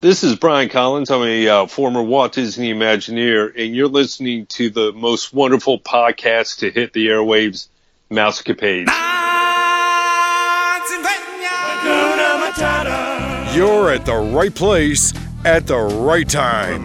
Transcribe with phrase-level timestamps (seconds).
[0.00, 1.10] This is Brian Collins.
[1.10, 6.58] I'm a uh, former Walt Disney Imagineer, and you're listening to the most wonderful podcast
[6.58, 7.66] to hit the airwaves,
[8.08, 8.86] Mousecapades.
[13.56, 15.12] You're at the right place
[15.44, 16.84] at the right time.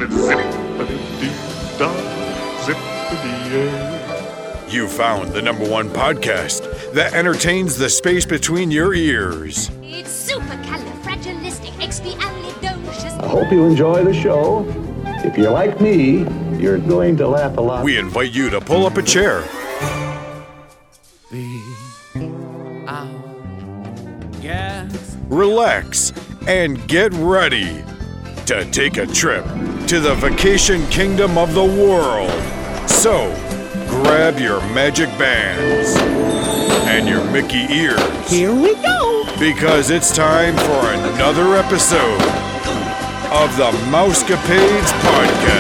[4.72, 9.70] You found the number one podcast that entertains the space between your ears.
[9.84, 10.73] It's supercalifragilisticexpialidocious.
[13.34, 14.64] I hope you enjoy the show.
[15.26, 16.20] If you're like me,
[16.62, 17.84] you're going to laugh a lot.
[17.84, 19.44] We invite you to pull up a chair,
[25.30, 26.14] relax,
[26.48, 27.84] and get ready
[28.46, 29.44] to take a trip
[29.88, 32.30] to the vacation kingdom of the world.
[32.88, 33.34] So,
[33.90, 35.98] grab your magic bands
[36.86, 38.30] and your Mickey ears.
[38.30, 39.26] Here we go.
[39.40, 42.43] Because it's time for another episode
[43.34, 45.53] of the Mousecapades Podcast.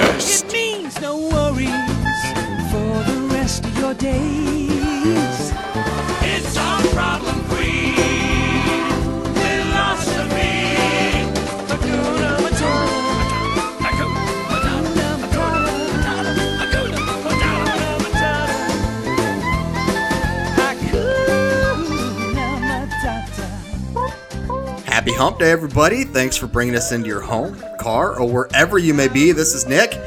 [25.03, 26.05] Happy hump day, everybody.
[26.05, 29.33] Thanks for bringing us into your home, car, or wherever you may be.
[29.33, 29.99] This is Nick.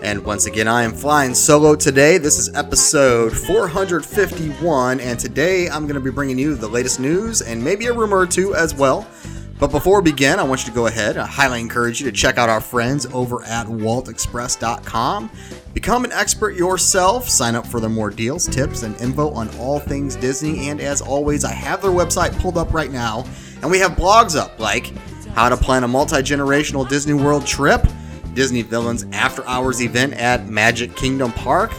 [0.00, 2.18] And once again, I am flying solo today.
[2.18, 5.00] This is episode 451.
[5.00, 8.18] And today I'm going to be bringing you the latest news and maybe a rumor
[8.18, 9.08] or two as well.
[9.58, 11.16] But before we begin, I want you to go ahead.
[11.16, 15.30] I highly encourage you to check out our friends over at waltexpress.com.
[15.72, 17.28] Become an expert yourself.
[17.28, 20.68] Sign up for the more deals, tips, and info on all things Disney.
[20.68, 23.24] And as always, I have their website pulled up right now.
[23.64, 24.92] And we have blogs up like
[25.28, 27.82] how to plan a multi generational Disney World trip,
[28.34, 31.72] Disney Villains After Hours event at Magic Kingdom Park,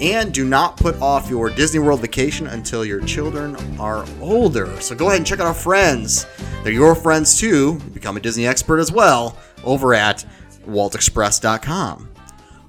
[0.00, 4.80] and do not put off your Disney World vacation until your children are older.
[4.80, 6.26] So go ahead and check out our friends.
[6.62, 7.80] They're your friends too.
[7.92, 10.24] Become a Disney expert as well over at
[10.68, 12.08] waltexpress.com.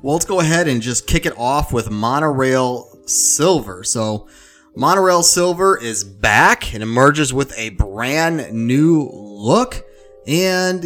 [0.01, 3.83] Well, let's go ahead and just kick it off with Monorail Silver.
[3.83, 4.28] So,
[4.75, 9.85] Monorail Silver is back and emerges with a brand new look.
[10.25, 10.85] And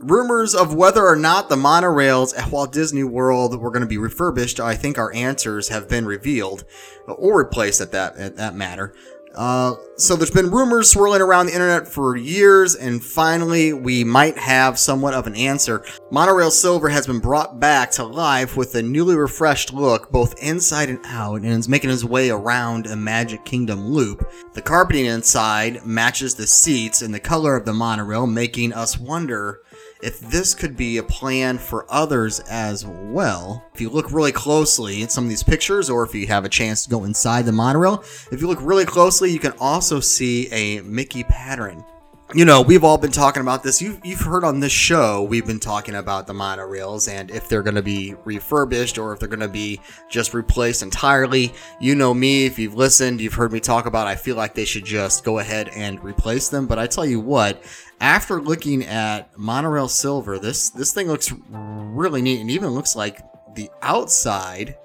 [0.00, 3.96] rumors of whether or not the monorails at Walt Disney World were going to be
[3.96, 6.64] refurbished, I think our answers have been revealed
[7.06, 8.94] or replaced at that at that matter.
[9.34, 14.36] Uh, so there's been rumors swirling around the internet for years, and finally we might
[14.38, 15.84] have somewhat of an answer.
[16.10, 20.88] Monorail Silver has been brought back to life with a newly refreshed look, both inside
[20.88, 24.30] and out, and is making its way around a Magic Kingdom loop.
[24.52, 29.60] The carpeting inside matches the seats and the color of the monorail, making us wonder
[30.04, 33.64] if this could be a plan for others as well.
[33.74, 36.50] If you look really closely at some of these pictures, or if you have a
[36.50, 40.48] chance to go inside the monorail, if you look really closely, you can also see
[40.52, 41.84] a Mickey pattern.
[42.34, 43.80] You know, we've all been talking about this.
[43.80, 47.62] You've, you've heard on this show, we've been talking about the monorails and if they're
[47.62, 49.80] going to be refurbished or if they're going to be
[50.10, 51.54] just replaced entirely.
[51.78, 54.64] You know me, if you've listened, you've heard me talk about I feel like they
[54.64, 56.66] should just go ahead and replace them.
[56.66, 57.62] But I tell you what,
[58.00, 63.20] after looking at Monorail Silver, this this thing looks really neat and even looks like
[63.54, 64.76] the outside.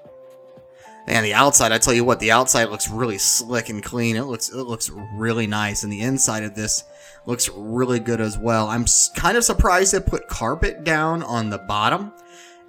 [1.08, 4.14] And the outside, I tell you what, the outside looks really slick and clean.
[4.14, 6.84] It looks it looks really nice, and the inside of this
[7.26, 8.68] looks really good as well.
[8.68, 12.12] I'm kind of surprised they put carpet down on the bottom.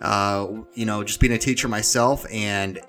[0.01, 2.79] Uh, you know, just being a teacher myself, and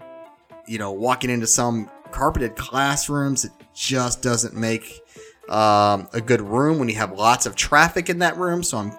[0.66, 5.02] you know, walking into some carpeted classrooms, it just doesn't make
[5.48, 8.62] um, a good room when you have lots of traffic in that room.
[8.62, 8.92] So I'm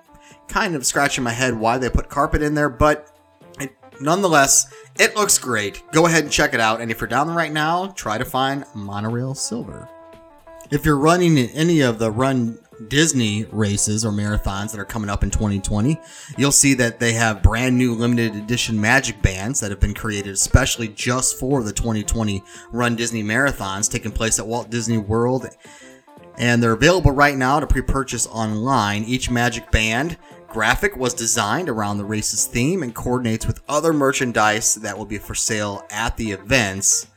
[0.47, 3.09] kind of scratching my head why they put carpet in there, but
[3.59, 5.81] it, nonetheless, it looks great.
[5.91, 6.81] Go ahead and check it out.
[6.81, 9.89] And if you're down there right now, try to find Monorail Silver.
[10.71, 12.57] If you're running in any of the Run
[12.87, 15.99] Disney races or marathons that are coming up in 2020,
[16.37, 20.33] you'll see that they have brand new limited edition magic bands that have been created
[20.33, 25.47] especially just for the 2020 Run Disney marathons taking place at Walt Disney World
[26.37, 29.03] and they're available right now to pre-purchase online.
[29.03, 30.17] Each Magic Band
[30.47, 35.17] graphic was designed around the race's theme and coordinates with other merchandise that will be
[35.17, 37.07] for sale at the events.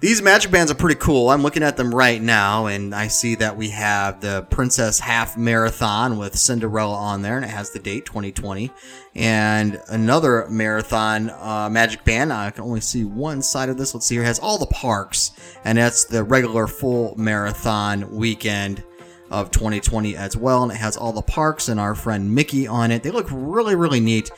[0.00, 1.30] These magic bands are pretty cool.
[1.30, 5.36] I'm looking at them right now, and I see that we have the Princess Half
[5.36, 8.70] Marathon with Cinderella on there, and it has the date 2020.
[9.14, 12.32] And another marathon uh, magic band.
[12.32, 13.94] I can only see one side of this.
[13.94, 14.24] Let's see here.
[14.24, 15.30] It has all the parks,
[15.64, 18.82] and that's the regular full marathon weekend
[19.30, 22.90] of 2020 as well, and it has all the parks and our friend Mickey on
[22.90, 23.02] it.
[23.02, 24.30] They look really, really neat.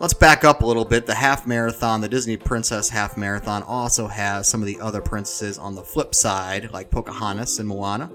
[0.00, 1.06] Let's back up a little bit.
[1.06, 5.58] The half marathon, the Disney Princess half marathon, also has some of the other princesses
[5.58, 8.08] on the flip side, like Pocahontas and Moana.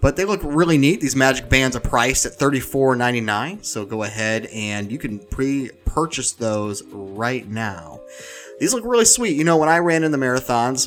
[0.00, 1.02] But they look really neat.
[1.02, 6.32] These magic bands are priced at $34.99, so go ahead and you can pre purchase
[6.32, 8.00] those right now.
[8.58, 9.36] These look really sweet.
[9.36, 10.86] You know, when I ran in the marathons,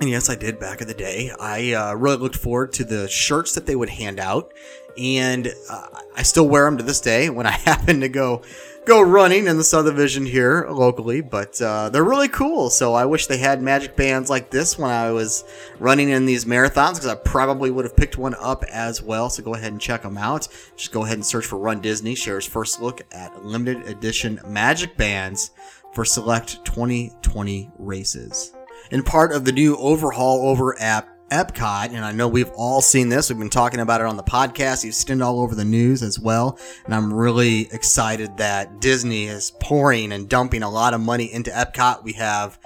[0.00, 3.06] and yes, I did back in the day, I uh, really looked forward to the
[3.06, 4.52] shirts that they would hand out.
[4.98, 8.42] And uh, I still wear them to this day when I happen to go
[8.86, 12.70] go running in the subdivision here locally, but uh, they're really cool.
[12.70, 15.44] So I wish they had magic bands like this when I was
[15.78, 19.30] running in these marathons because I probably would have picked one up as well.
[19.30, 20.48] So go ahead and check them out.
[20.76, 22.14] Just go ahead and search for Run Disney.
[22.14, 25.50] Share's first look at limited edition magic bands
[25.92, 28.54] for select 2020 races.
[28.90, 33.08] And part of the new overhaul over at Epcot, and I know we've all seen
[33.08, 33.28] this.
[33.28, 34.84] We've been talking about it on the podcast.
[34.84, 36.58] You've seen it all over the news as well.
[36.84, 41.50] And I'm really excited that Disney is pouring and dumping a lot of money into
[41.50, 42.02] Epcot.
[42.02, 42.58] We have,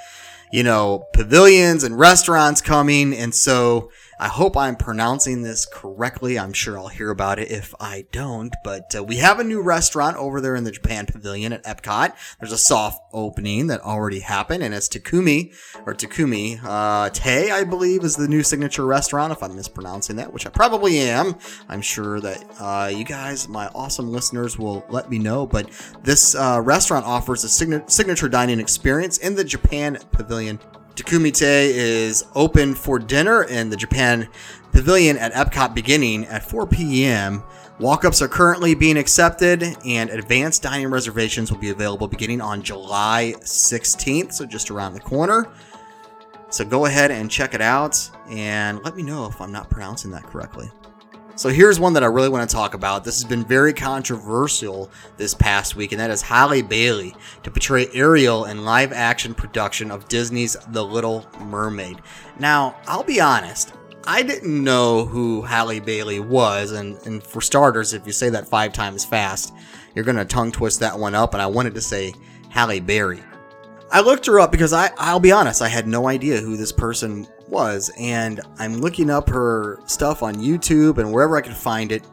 [0.53, 3.15] you know, pavilions and restaurants coming.
[3.15, 6.39] And so I hope I'm pronouncing this correctly.
[6.39, 8.55] I'm sure I'll hear about it if I don't.
[8.63, 12.15] But uh, we have a new restaurant over there in the Japan Pavilion at Epcot.
[12.41, 15.55] There's a soft opening that already happened, and it's Takumi
[15.87, 19.33] or Takumi uh, Te, I believe, is the new signature restaurant.
[19.33, 21.37] If I'm mispronouncing that, which I probably am,
[21.69, 25.47] I'm sure that uh, you guys, my awesome listeners, will let me know.
[25.47, 25.71] But
[26.03, 30.59] this uh, restaurant offers a sign- signature dining experience in the Japan Pavilion
[30.95, 34.29] Takumi-Tei is open for dinner in the Japan
[34.73, 37.43] Pavilion at Epcot beginning at 4 p.m.
[37.81, 42.63] Walk ups are currently being accepted, and advanced dining reservations will be available beginning on
[42.63, 45.49] July 16th, so just around the corner.
[46.51, 50.13] So go ahead and check it out, and let me know if I'm not pronouncing
[50.13, 50.71] that correctly.
[51.37, 53.03] So here's one that I really want to talk about.
[53.03, 57.89] This has been very controversial this past week, and that is Halle Bailey to portray
[57.93, 62.01] Ariel in live action production of Disney's The Little Mermaid.
[62.39, 63.73] Now, I'll be honest,
[64.07, 68.47] I didn't know who Halle Bailey was, and, and for starters, if you say that
[68.47, 69.53] five times fast,
[69.97, 72.15] you're going to tongue twist that one up, and I wanted to say
[72.51, 73.21] Halle Berry.
[73.91, 76.73] I looked her up because I, I'll be honest, I had no idea who this
[76.73, 81.93] person was, and I'm looking up her stuff on YouTube and wherever I can find
[81.93, 82.07] it.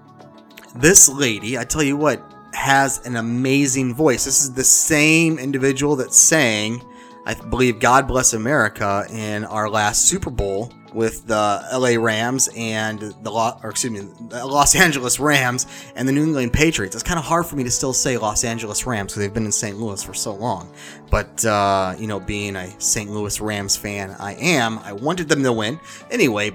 [0.75, 2.21] This lady, I tell you what,
[2.53, 4.25] has an amazing voice.
[4.25, 6.83] This is the same individual that sang,
[7.25, 12.99] I believe, God Bless America in our last Super Bowl with the LA Rams and
[12.99, 16.95] the or excuse me, Los Angeles Rams and the New England Patriots.
[16.95, 19.45] It's kind of hard for me to still say Los Angeles Rams because they've been
[19.45, 19.77] in St.
[19.77, 20.71] Louis for so long.
[21.09, 23.09] But uh, you know, being a St.
[23.09, 24.79] Louis Rams fan, I am.
[24.79, 25.79] I wanted them to win
[26.09, 26.51] anyway.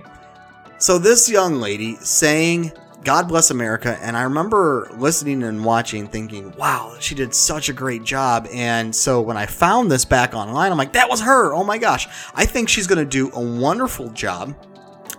[0.79, 2.73] So this young lady sang
[3.07, 3.97] God Bless America.
[4.03, 8.49] And I remember listening and watching thinking, wow, she did such a great job.
[8.53, 11.55] And so when I found this back online, I'm like, that was her.
[11.55, 12.09] Oh my gosh.
[12.35, 14.57] I think she's going to do a wonderful job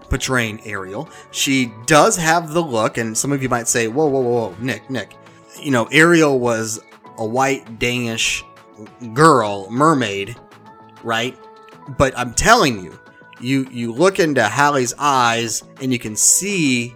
[0.10, 1.10] portraying Ariel.
[1.32, 2.98] She does have the look.
[2.98, 5.14] And some of you might say, whoa, whoa, whoa, whoa, Nick, Nick.
[5.58, 6.82] You know, Ariel was
[7.18, 8.44] a white Danish
[9.14, 10.36] girl, mermaid,
[11.04, 11.38] right?
[11.98, 13.00] But I'm telling you,
[13.40, 16.94] you you look into Halle's eyes and you can see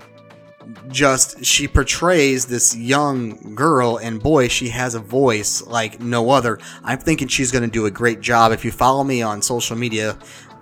[0.89, 6.59] just she portrays this young girl and boy she has a voice like no other.
[6.83, 8.51] I'm thinking she's going to do a great job.
[8.51, 10.17] If you follow me on social media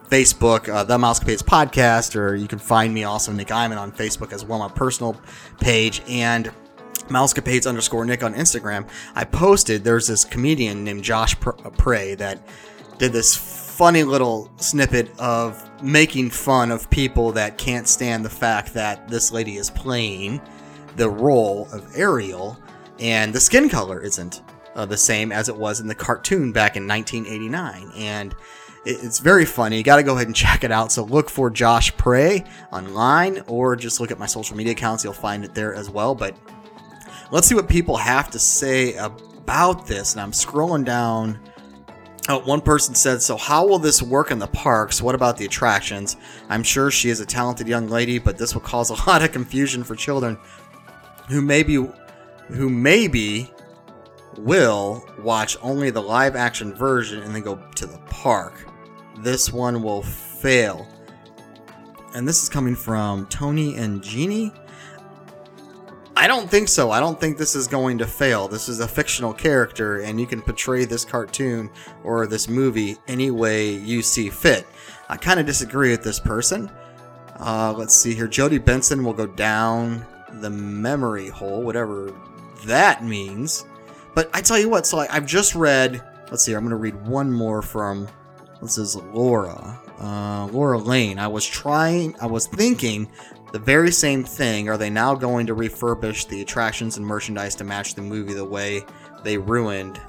[0.09, 4.33] facebook uh, the mousecapades podcast or you can find me also nick Iman on facebook
[4.33, 5.15] as well my personal
[5.59, 6.51] page and
[7.09, 8.89] mousecapades underscore nick on instagram.
[9.15, 12.39] I posted there's this comedian named josh pray that
[12.97, 13.35] did this
[13.79, 19.31] funny little snippet of making fun of people that can't stand the fact that this
[19.31, 20.41] lady is playing
[20.97, 22.59] the role of Ariel
[22.99, 24.41] and the skin color isn't
[24.75, 27.89] uh, the same as it was in the cartoon back in 1989.
[27.95, 28.35] And
[28.83, 29.77] it's very funny.
[29.77, 30.91] You got to go ahead and check it out.
[30.91, 32.43] So look for Josh Pray
[32.73, 35.05] online or just look at my social media accounts.
[35.05, 36.13] You'll find it there as well.
[36.13, 36.35] But
[37.31, 40.15] let's see what people have to say about this.
[40.15, 41.39] And I'm scrolling down
[42.31, 45.01] Oh, one person said, So, how will this work in the parks?
[45.01, 46.15] What about the attractions?
[46.47, 49.31] I'm sure she is a talented young lady, but this will cause a lot of
[49.31, 50.37] confusion for children
[51.27, 51.73] who maybe,
[52.49, 53.51] who maybe
[54.37, 58.53] will watch only the live action version and then go to the park.
[59.21, 60.87] This one will fail.
[62.13, 64.53] And this is coming from Tony and Jeannie.
[66.19, 66.91] I don't think so.
[66.91, 68.49] I don't think this is going to fail.
[68.49, 71.69] This is a fictional character, and you can portray this cartoon
[72.03, 74.67] or this movie any way you see fit.
[75.07, 76.69] I kind of disagree with this person.
[77.39, 78.27] Uh, let's see here.
[78.27, 80.05] Jodi Benson will go down
[80.41, 82.13] the memory hole, whatever
[82.65, 83.65] that means.
[84.13, 86.03] But I tell you what, so I, I've just read.
[86.29, 86.51] Let's see.
[86.51, 88.09] I'm going to read one more from.
[88.61, 89.79] This is Laura.
[89.97, 91.17] Uh, Laura Lane.
[91.17, 92.13] I was trying.
[92.19, 93.09] I was thinking
[93.51, 94.69] the very same thing.
[94.69, 98.45] Are they now going to refurbish the attractions and merchandise to match the movie the
[98.45, 98.83] way
[99.23, 99.99] they ruined?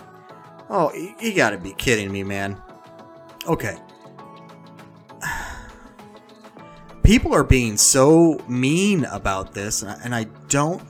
[0.68, 2.60] Oh, you, you got to be kidding me, man.
[3.46, 3.76] Okay.
[7.02, 10.82] People are being so mean about this, and I, and I don't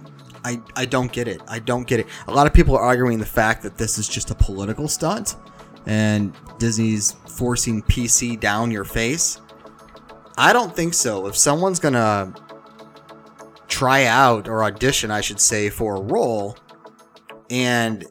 [0.45, 1.41] I, I don't get it.
[1.49, 2.07] I don't get it.
[2.27, 5.37] A lot of people are arguing the fact that this is just a political stunt
[5.87, 9.41] and Disney's forcing PC down your face.
[10.41, 11.27] I don't think so.
[11.27, 12.33] If someone's to
[13.69, 16.57] try out or audition, I should say, for a role,
[17.51, 18.07] and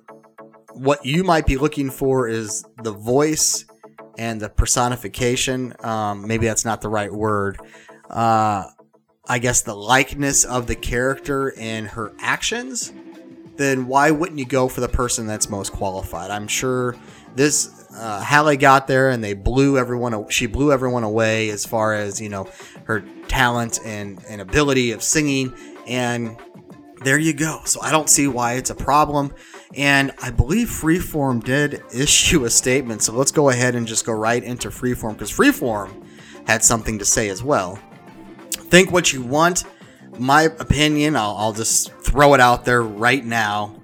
[0.73, 3.65] what you might be looking for is the voice
[4.19, 5.73] and the personification.
[5.79, 7.59] Um, maybe that's not the right word.
[8.11, 8.65] Uh,
[9.27, 12.93] I guess, the likeness of the character and her actions,
[13.55, 16.29] then why wouldn't you go for the person that's most qualified?
[16.29, 16.95] I'm sure
[17.33, 20.29] this uh, Halle got there and they blew everyone.
[20.29, 22.49] She blew everyone away as far as you know
[22.85, 25.53] her talent and and ability of singing.
[25.85, 26.37] And
[27.03, 27.61] there you go.
[27.65, 29.33] So I don't see why it's a problem.
[29.75, 33.03] And I believe Freeform did issue a statement.
[33.03, 36.05] So let's go ahead and just go right into Freeform because Freeform
[36.47, 37.79] had something to say as well
[38.69, 39.65] think what you want.
[40.17, 43.75] My opinion, I'll, I'll just throw it out there right now.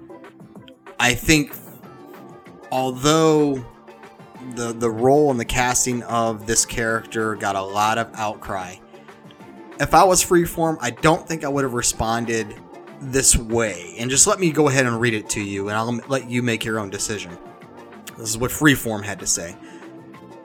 [0.98, 1.54] I think,
[2.70, 3.64] although
[4.54, 8.76] the the role and the casting of this character got a lot of outcry,
[9.80, 12.54] if I was freeform, I don't think I would have responded
[13.00, 13.94] this way.
[13.98, 16.42] And just let me go ahead and read it to you, and I'll let you
[16.42, 17.36] make your own decision.
[18.16, 19.56] This is what Freeform had to say.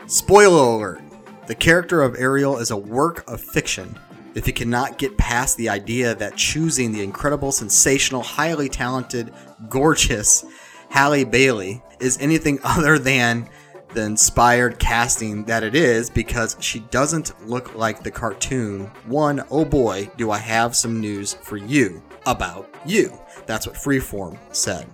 [0.08, 1.01] Spoiler alert
[1.48, 3.98] the character of Ariel is a work of fiction
[4.36, 9.34] if you cannot get past the idea that choosing the incredible, sensational, highly talented,
[9.67, 10.46] gorgeous
[10.89, 13.50] Halle Bailey is anything other than
[13.93, 18.86] the inspired casting that it is because she doesn't look like the cartoon.
[19.05, 23.17] One, oh boy, do I have some news for you about you.
[23.45, 24.88] That's what Freeform said.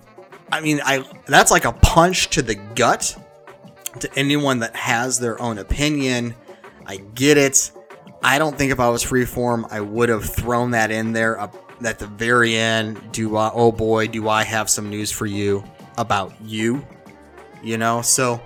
[0.52, 3.16] I mean, I that's like a punch to the gut
[4.00, 6.36] to anyone that has their own opinion.
[6.86, 7.72] I get it.
[8.24, 12.00] I don't think if I was freeform, I would have thrown that in there at
[12.00, 13.12] the very end.
[13.12, 15.64] Do I, oh boy, do I have some news for you
[15.98, 16.86] about you?
[17.62, 18.42] You know, so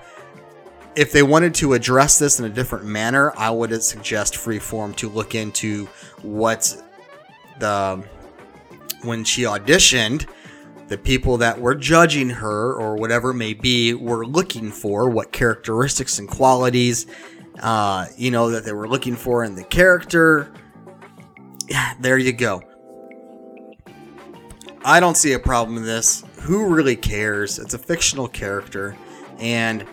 [0.95, 5.09] if they wanted to address this in a different manner, I would suggest freeform to
[5.09, 5.85] look into
[6.21, 6.75] what
[7.59, 8.03] the
[9.03, 10.27] when she auditioned,
[10.87, 15.31] the people that were judging her or whatever it may be were looking for, what
[15.31, 17.07] characteristics and qualities
[17.59, 20.51] uh, you know, that they were looking for in the character.
[21.67, 22.61] Yeah, there you go.
[24.83, 26.23] I don't see a problem with this.
[26.41, 27.59] Who really cares?
[27.59, 28.97] It's a fictional character,
[29.37, 29.85] and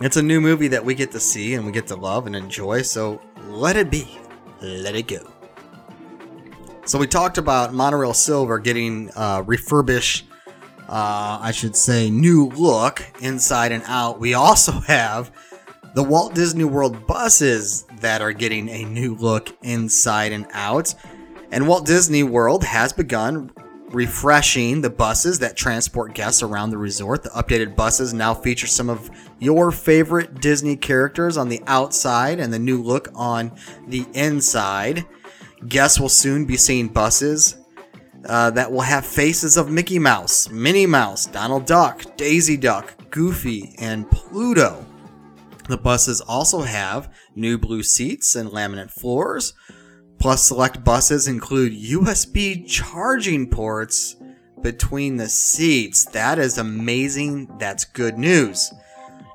[0.00, 2.34] it's a new movie that we get to see and we get to love and
[2.34, 4.18] enjoy, so let it be.
[4.60, 5.30] Let it go.
[6.86, 10.26] So we talked about Monorail Silver getting uh, refurbished,
[10.88, 14.18] uh, I should say, new look inside and out.
[14.18, 15.30] We also have
[15.94, 20.94] the Walt Disney World buses that are getting a new look inside and out.
[21.52, 23.52] And Walt Disney World has begun
[23.92, 27.22] refreshing the buses that transport guests around the resort.
[27.22, 32.52] The updated buses now feature some of your favorite Disney characters on the outside and
[32.52, 33.52] the new look on
[33.88, 35.04] the inside.
[35.68, 37.56] Guests will soon be seeing buses
[38.26, 43.74] uh, that will have faces of Mickey Mouse, Minnie Mouse, Donald Duck, Daisy Duck, Goofy,
[43.78, 44.84] and Pluto.
[45.68, 49.54] The buses also have new blue seats and laminate floors.
[50.20, 54.16] Plus, select buses include USB charging ports
[54.60, 56.04] between the seats.
[56.04, 57.56] That is amazing.
[57.58, 58.70] That's good news.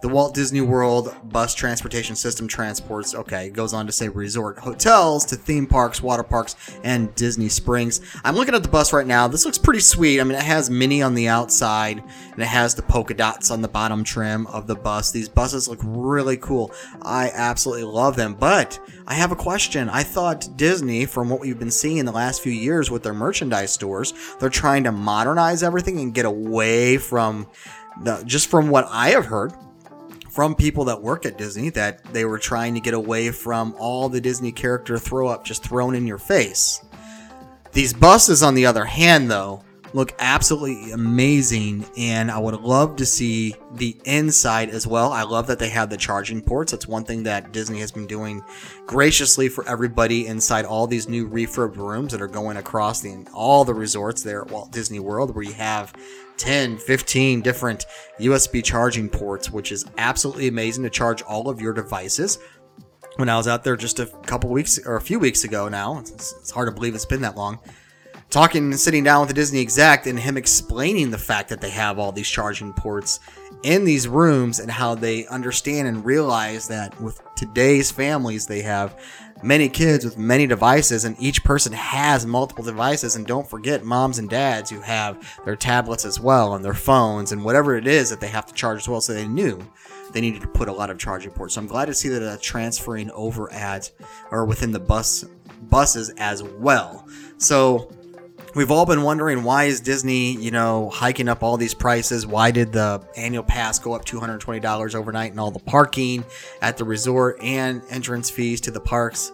[0.06, 4.60] The Walt Disney World bus transportation system transports, okay, it goes on to say resort
[4.60, 8.02] hotels to theme parks, water parks, and Disney Springs.
[8.24, 9.28] I'm looking at the bus right now.
[9.28, 10.22] This looks pretty sweet.
[10.22, 13.64] I mean, it has Minnie on the outside and it has the polka dots on
[13.64, 15.10] the bottom trim of the bus.
[15.10, 16.72] These buses look really cool.
[17.02, 18.36] I absolutely love them.
[18.36, 19.90] But I have a question.
[19.90, 23.16] I thought Disney, from what we've been seeing in the last few years with their
[23.16, 27.48] merchandise stores, they're trying to modernize everything and get away from
[28.04, 29.52] the, just from what I have heard,
[30.36, 34.10] from people that work at Disney that they were trying to get away from all
[34.10, 36.84] the Disney character throw up just thrown in your face.
[37.72, 39.64] These buses, on the other hand, though,
[39.94, 45.14] look absolutely amazing, and I would love to see the inside as well.
[45.14, 46.74] I love that they have the charging ports.
[46.74, 48.44] That's one thing that Disney has been doing
[48.86, 53.64] graciously for everybody inside all these new refurbed rooms that are going across the all
[53.64, 55.94] the resorts there at Walt Disney World, where you have
[56.38, 57.86] 10, 15 different
[58.20, 62.40] USB charging ports, which is absolutely amazing to charge all of your devices.
[63.18, 66.00] When I was out there just a couple weeks or a few weeks ago now,
[66.00, 67.60] it's, it's hard to believe it's been that long
[68.30, 71.70] talking and sitting down with the Disney exec and him explaining the fact that they
[71.70, 73.20] have all these charging ports
[73.64, 79.00] in these rooms and how they understand and realize that with today's families, they have
[79.46, 83.16] many kids with many devices and each person has multiple devices.
[83.16, 87.32] And don't forget moms and dads who have their tablets as well and their phones
[87.32, 89.02] and whatever it is that they have to charge as well.
[89.02, 89.60] So they knew
[90.12, 91.54] they needed to put a lot of charging ports.
[91.54, 93.92] So I'm glad to see that uh, transferring over at
[94.32, 95.26] or within the bus
[95.70, 97.08] buses as well.
[97.38, 97.92] So
[98.56, 102.26] we've all been wondering why is Disney, you know, hiking up all these prices?
[102.26, 106.24] Why did the annual pass go up $220 overnight and all the parking
[106.62, 109.34] at the resort and entrance fees to the parks?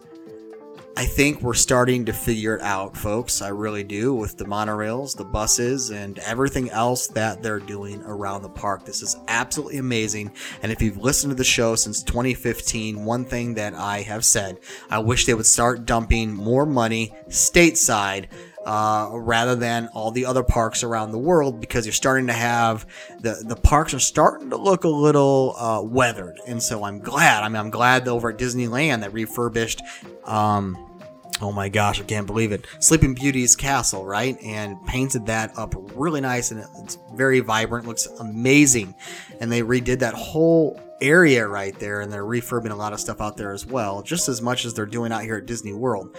[0.97, 3.41] I think we're starting to figure it out, folks.
[3.41, 8.41] I really do with the monorails, the buses, and everything else that they're doing around
[8.41, 8.83] the park.
[8.83, 10.33] This is absolutely amazing.
[10.61, 14.59] And if you've listened to the show since 2015, one thing that I have said,
[14.89, 18.27] I wish they would start dumping more money stateside
[18.65, 22.85] uh, rather than all the other parks around the world because you're starting to have
[23.19, 27.43] the the parks are starting to look a little uh, weathered, and so I'm glad.
[27.43, 29.81] I mean, I'm glad over at Disneyland that refurbished.
[30.25, 30.77] Um,
[31.41, 32.65] oh my gosh, I can't believe it!
[32.79, 38.05] Sleeping Beauty's castle, right, and painted that up really nice, and it's very vibrant, looks
[38.19, 38.93] amazing,
[39.39, 43.19] and they redid that whole area right there, and they're refurbing a lot of stuff
[43.21, 46.15] out there as well, just as much as they're doing out here at Disney World.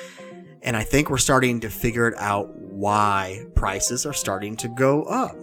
[0.62, 5.02] And I think we're starting to figure it out why prices are starting to go
[5.04, 5.36] up.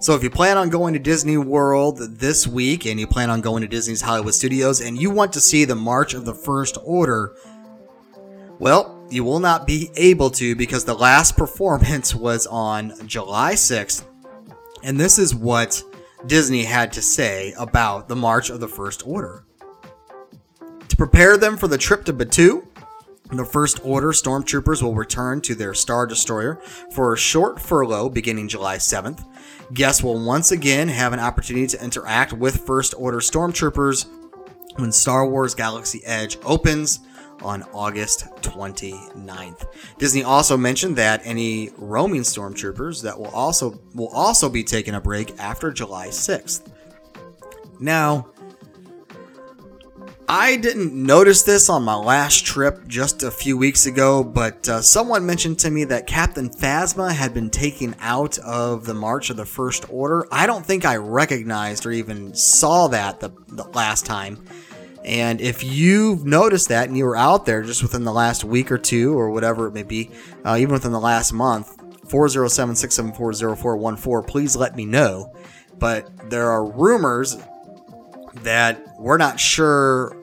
[0.00, 3.42] So if you plan on going to Disney World this week and you plan on
[3.42, 6.78] going to Disney's Hollywood Studios and you want to see the March of the First
[6.82, 7.36] Order,
[8.58, 14.04] well, you will not be able to because the last performance was on July 6th.
[14.82, 15.82] And this is what
[16.26, 19.44] Disney had to say about the March of the First Order.
[20.88, 22.14] To prepare them for the trip to
[23.30, 26.60] Batuu, the First Order stormtroopers will return to their Star Destroyer
[26.92, 29.26] for a short furlough beginning July 7th.
[29.72, 34.06] Guests will once again have an opportunity to interact with First Order stormtroopers
[34.76, 37.00] when Star Wars Galaxy Edge opens
[37.42, 39.66] on August 29th.
[39.98, 45.00] Disney also mentioned that any roaming stormtroopers that will also will also be taking a
[45.00, 46.70] break after July 6th.
[47.78, 48.28] Now,
[50.32, 54.80] I didn't notice this on my last trip just a few weeks ago, but uh,
[54.80, 59.36] someone mentioned to me that Captain Phasma had been taken out of the March of
[59.36, 60.28] the First Order.
[60.30, 64.38] I don't think I recognized or even saw that the, the last time.
[65.04, 68.70] And if you've noticed that and you were out there just within the last week
[68.70, 70.12] or two or whatever it may be,
[70.44, 71.76] uh, even within the last month,
[72.08, 75.34] 407 674 please let me know.
[75.80, 77.36] But there are rumors
[78.44, 80.19] that we're not sure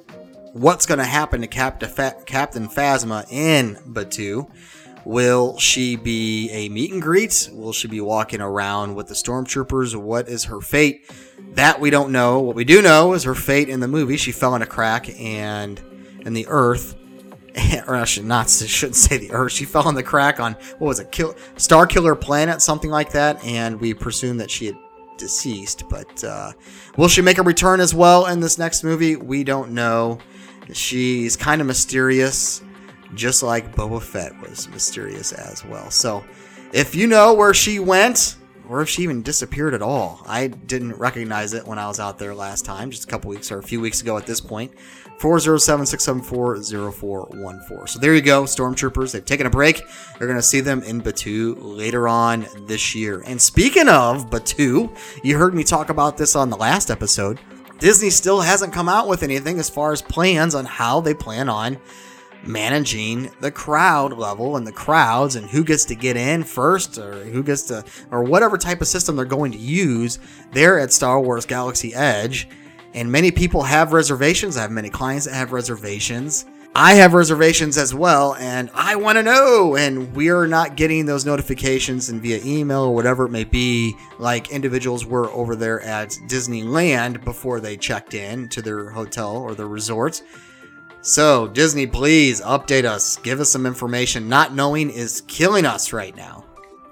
[0.57, 1.87] what's going to happen to Captain
[2.67, 4.49] Phasma in Batuu.
[5.05, 7.49] Will she be a meet and greet?
[7.53, 9.95] Will she be walking around with the stormtroopers?
[9.95, 11.09] What is her fate?
[11.53, 12.39] That we don't know.
[12.39, 14.17] What we do know is her fate in the movie.
[14.17, 15.79] She fell in a crack and
[16.25, 16.95] in the earth.
[17.87, 19.51] Or I should not shouldn't say the earth.
[19.51, 23.13] She fell in the crack on what was it, Kill, Star Killer Planet, something like
[23.13, 24.77] that, and we presume that she had
[25.17, 25.83] deceased.
[25.89, 26.51] But uh,
[26.97, 29.15] will she make a return as well in this next movie?
[29.15, 30.19] We don't know.
[30.73, 32.61] She's kind of mysterious,
[33.15, 35.89] just like Boba Fett was mysterious as well.
[35.89, 36.23] So,
[36.73, 38.35] if you know where she went,
[38.69, 42.19] or if she even disappeared at all, I didn't recognize it when I was out
[42.19, 44.73] there last time, just a couple weeks or a few weeks ago at this point.
[45.19, 47.87] 407 674 0414.
[47.87, 49.13] So there you go, Stormtroopers.
[49.13, 49.81] They've taken a break.
[50.19, 53.23] You're going to see them in Batuu later on this year.
[53.25, 57.39] And speaking of Batuu, you heard me talk about this on the last episode.
[57.79, 61.49] Disney still hasn't come out with anything as far as plans on how they plan
[61.49, 61.77] on
[62.43, 67.23] managing the crowd level and the crowds and who gets to get in first or
[67.25, 70.19] who gets to or whatever type of system they're going to use
[70.51, 72.47] there at Star Wars Galaxy Edge.
[72.93, 74.57] And many people have reservations.
[74.57, 76.45] I have many clients that have reservations.
[76.79, 79.75] I have reservations as well, and I want to know.
[79.75, 83.95] And we are not getting those notifications and via email or whatever it may be,
[84.19, 89.55] like individuals were over there at Disneyland before they checked in to their hotel or
[89.55, 90.21] their resort.
[91.01, 93.17] So, Disney, please update us.
[93.17, 94.29] Give us some information.
[94.29, 96.45] Not knowing is killing us right now.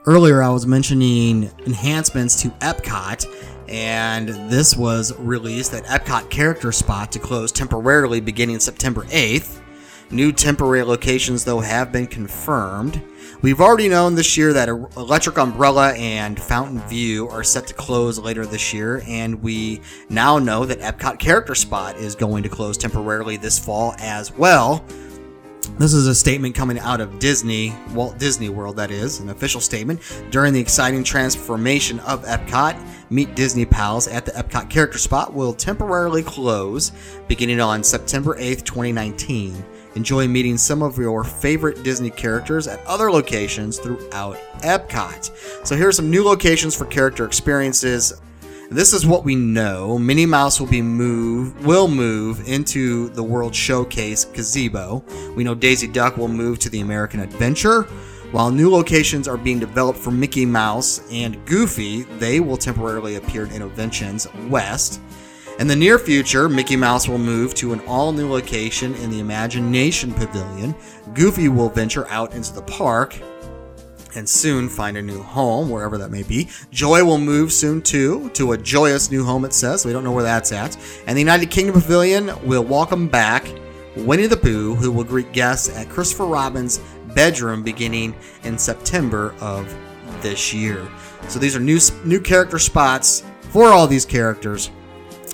[0.08, 3.28] Earlier, I was mentioning enhancements to Epcot,
[3.70, 9.62] and this was released at Epcot Character Spot to close temporarily beginning September 8th.
[10.12, 13.02] New temporary locations, though, have been confirmed.
[13.42, 18.20] We've already known this year that Electric Umbrella and Fountain View are set to close
[18.20, 22.78] later this year, and we now know that Epcot Character Spot is going to close
[22.78, 24.86] temporarily this fall as well.
[25.80, 29.60] This is a statement coming out of Disney, Walt Disney World, that is, an official
[29.60, 30.00] statement.
[30.30, 35.54] During the exciting transformation of Epcot, Meet Disney Pals at the Epcot Character Spot will
[35.54, 36.92] temporarily close
[37.28, 39.66] beginning on September 8th, 2019.
[39.96, 45.32] Enjoy meeting some of your favorite Disney characters at other locations throughout Epcot.
[45.66, 48.22] So, here are some new locations for character experiences.
[48.72, 49.98] This is what we know.
[49.98, 55.04] Minnie Mouse will be move will move into the World Showcase gazebo.
[55.36, 57.84] We know Daisy Duck will move to the American Adventure.
[58.32, 63.46] While new locations are being developed for Mickey Mouse and Goofy, they will temporarily appear
[63.46, 65.00] in Innoventions West.
[65.58, 69.22] In the near future, Mickey Mouse will move to an all new location in the
[69.22, 70.76] Imagination Pavilion.
[71.14, 73.18] Goofy will venture out into the park
[74.16, 76.50] and soon find a new home, wherever that may be.
[76.72, 79.86] Joy will move soon too, to a joyous new home, it says.
[79.86, 80.76] We don't know where that's at.
[81.08, 83.48] And the United Kingdom Pavilion will welcome back
[83.96, 86.82] Winnie the Pooh, who will greet guests at Christopher Robin's
[87.14, 88.14] bedroom beginning
[88.44, 89.74] in September of
[90.22, 90.86] this year.
[91.30, 94.70] So these are new new character spots for all these characters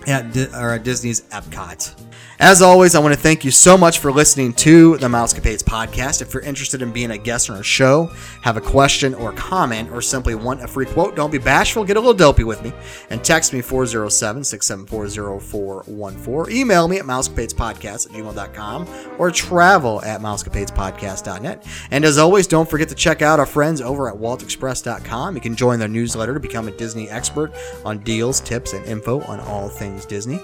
[0.08, 2.11] at, or at Disney's Epcot.
[2.42, 6.24] As always, I want to thank you so much for listening to the Mousecapades podcast.
[6.24, 8.08] If you're interested in being a guest on our show,
[8.42, 11.98] have a question or comment, or simply want a free quote, don't be bashful, get
[11.98, 12.74] a little dopey with me,
[13.12, 16.58] and text me 407 674 0414.
[16.58, 18.88] Email me at mousecapadespodcast at gmail.com
[19.20, 21.68] or travel at mousecapadespodcast.net.
[21.92, 25.36] And as always, don't forget to check out our friends over at waltexpress.com.
[25.36, 27.54] You can join their newsletter to become a Disney expert
[27.86, 30.40] on deals, tips, and info on all things Disney.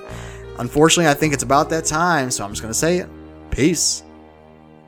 [0.60, 3.10] Unfortunately, I think it's about that time, so I'm just going to say it.
[3.52, 4.04] Peace.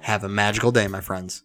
[0.02, 1.44] Have a magical day, my friends.